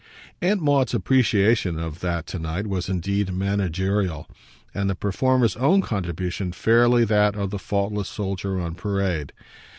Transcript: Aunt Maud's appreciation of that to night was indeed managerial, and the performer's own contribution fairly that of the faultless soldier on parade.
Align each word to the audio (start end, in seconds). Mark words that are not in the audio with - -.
Aunt 0.41 0.59
Maud's 0.63 0.95
appreciation 0.95 1.77
of 1.77 1.99
that 1.99 2.25
to 2.25 2.39
night 2.39 2.65
was 2.65 2.89
indeed 2.89 3.31
managerial, 3.31 4.27
and 4.73 4.89
the 4.89 4.95
performer's 4.95 5.55
own 5.55 5.81
contribution 5.83 6.53
fairly 6.53 7.05
that 7.05 7.35
of 7.35 7.51
the 7.51 7.59
faultless 7.59 8.09
soldier 8.09 8.59
on 8.59 8.73
parade. 8.73 9.31